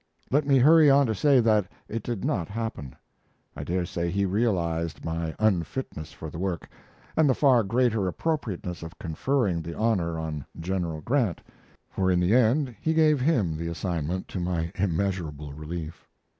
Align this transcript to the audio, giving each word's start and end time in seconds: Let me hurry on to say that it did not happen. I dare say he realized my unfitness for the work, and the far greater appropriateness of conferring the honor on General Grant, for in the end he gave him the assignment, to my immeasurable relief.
Let 0.31 0.47
me 0.47 0.57
hurry 0.57 0.89
on 0.89 1.05
to 1.05 1.13
say 1.13 1.39
that 1.41 1.67
it 1.87 2.01
did 2.01 2.25
not 2.25 2.47
happen. 2.49 2.95
I 3.55 3.63
dare 3.63 3.85
say 3.85 4.09
he 4.09 4.25
realized 4.25 5.05
my 5.05 5.35
unfitness 5.37 6.11
for 6.11 6.31
the 6.31 6.39
work, 6.39 6.67
and 7.15 7.29
the 7.29 7.35
far 7.35 7.61
greater 7.61 8.07
appropriateness 8.07 8.81
of 8.81 8.97
conferring 8.97 9.61
the 9.61 9.77
honor 9.77 10.17
on 10.17 10.43
General 10.59 11.01
Grant, 11.01 11.41
for 11.87 12.09
in 12.09 12.19
the 12.19 12.33
end 12.33 12.75
he 12.81 12.95
gave 12.95 13.21
him 13.21 13.55
the 13.55 13.67
assignment, 13.67 14.27
to 14.29 14.39
my 14.39 14.71
immeasurable 14.73 15.53
relief. 15.53 16.07